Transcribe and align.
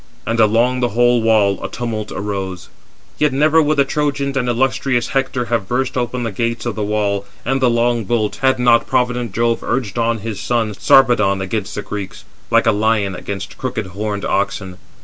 And 0.25 0.39
along 0.39 0.79
the 0.79 0.97
whole 0.97 1.21
wall 1.21 1.63
a 1.63 1.69
tumult 1.69 2.11
arose. 2.11 2.69
Yet 3.19 3.31
never 3.33 3.61
would 3.61 3.77
the 3.77 3.85
Trojans 3.85 4.35
and 4.35 4.49
illustrious 4.49 5.09
Hector 5.09 5.45
have 5.45 5.67
burst 5.67 5.95
open 5.95 6.23
the 6.23 6.31
gates 6.31 6.65
of 6.65 6.73
the 6.73 6.81
wall, 6.81 7.23
and 7.45 7.61
the 7.61 7.69
long 7.69 8.05
bolt, 8.05 8.37
had 8.37 8.57
not 8.57 8.87
provident 8.87 9.31
Jove 9.31 9.61
urged 9.61 9.99
on 9.99 10.17
his 10.21 10.39
son, 10.39 10.73
Sarpedon, 10.73 11.39
against 11.39 11.75
the 11.75 11.83
Greeks, 11.83 12.25
like 12.49 12.65
a 12.65 12.71
lion 12.71 13.13
against 13.13 13.59
crooked 13.59 13.85
horned 13.93 14.25
oxen. 14.25 14.79